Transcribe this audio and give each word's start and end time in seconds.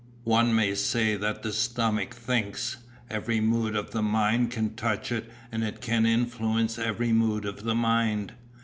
One 0.23 0.55
may 0.55 0.73
say 0.73 1.15
that 1.15 1.43
the 1.43 1.53
stomach 1.53 2.15
thinks; 2.15 2.77
every 3.07 3.39
mood 3.39 3.75
of 3.75 3.91
the 3.91 4.01
mind 4.01 4.49
can 4.49 4.73
touch 4.73 5.11
it 5.11 5.29
and 5.51 5.63
it 5.63 5.79
can 5.79 6.07
influence 6.07 6.79
every 6.79 7.11
mood 7.13 7.45
of 7.45 7.61
the 7.65 7.75
mind. 7.75 8.33